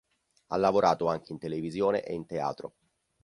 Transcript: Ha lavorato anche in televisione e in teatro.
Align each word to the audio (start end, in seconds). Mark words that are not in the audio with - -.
Ha 0.47 0.57
lavorato 0.57 1.05
anche 1.09 1.31
in 1.31 1.37
televisione 1.37 2.01
e 2.01 2.15
in 2.15 2.25
teatro. 2.25 2.73